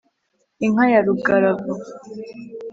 inka 0.65 0.85
ya 0.93 0.99
rugaravu 1.05 1.73